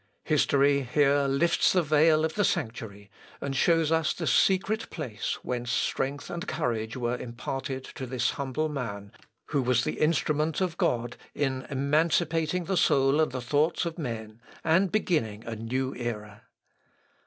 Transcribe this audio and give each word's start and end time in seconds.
History 0.23 0.81
here 0.81 1.27
lifts 1.27 1.73
the 1.73 1.83
veil 1.83 2.25
of 2.25 2.33
the 2.33 2.43
sanctuary, 2.43 3.11
and 3.39 3.55
shows 3.55 3.91
us 3.91 4.15
the 4.15 4.25
secret 4.25 4.89
place 4.89 5.37
whence 5.43 5.69
strength 5.71 6.31
and 6.31 6.47
courage 6.47 6.97
were 6.97 7.15
imparted 7.17 7.83
to 7.83 8.07
this 8.07 8.31
humble 8.31 8.67
man, 8.67 9.11
who 9.49 9.61
was 9.61 9.83
the 9.83 9.99
instrument 9.99 10.59
of 10.59 10.75
God 10.79 11.17
in 11.35 11.67
emancipating 11.69 12.63
the 12.65 12.77
soul 12.77 13.21
and 13.21 13.31
the 13.31 13.41
thoughts 13.41 13.85
of 13.85 13.99
men, 13.99 14.41
and 14.63 14.91
beginning 14.91 15.45
a 15.45 15.55
new 15.55 15.93
era. 15.93 16.45